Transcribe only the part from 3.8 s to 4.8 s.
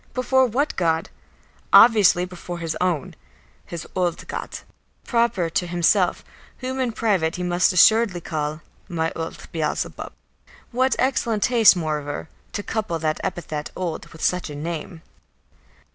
old God,"